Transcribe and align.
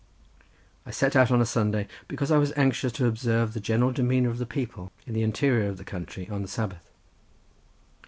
I 0.83 0.89
set 0.89 1.15
out 1.15 1.29
on 1.29 1.41
a 1.41 1.45
Sunday 1.45 1.87
because 2.07 2.31
I 2.31 2.39
was 2.39 2.51
anxious 2.55 2.91
to 2.93 3.05
observe 3.05 3.53
the 3.53 3.59
general 3.59 3.91
demeanour 3.91 4.31
of 4.31 4.39
the 4.39 4.47
people, 4.47 4.91
in 5.05 5.13
the 5.13 5.21
interior 5.21 5.69
of 5.69 5.77
the 5.77 5.83
country, 5.85 6.27
on 6.27 6.41
the 6.41 6.47
Sabbath. 6.47 6.89